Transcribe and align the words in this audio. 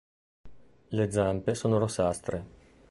Le 0.87 1.11
zampe 1.11 1.53
sono 1.53 1.77
rossastre. 1.77 2.45